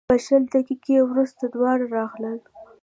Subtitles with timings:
[0.09, 2.39] په شل دقیقې وروسته دواړه راغلل.